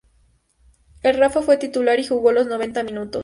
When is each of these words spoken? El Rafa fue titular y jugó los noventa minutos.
El 1.03 1.19
Rafa 1.19 1.43
fue 1.43 1.57
titular 1.57 1.99
y 1.99 2.07
jugó 2.07 2.31
los 2.31 2.47
noventa 2.47 2.81
minutos. 2.81 3.19